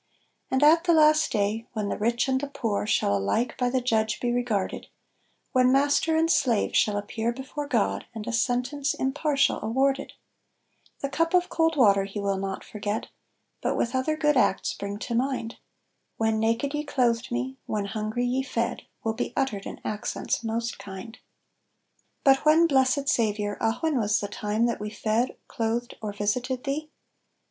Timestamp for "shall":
2.87-3.15, 6.75-6.97